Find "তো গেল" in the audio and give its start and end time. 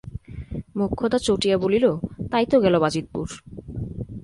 2.45-2.75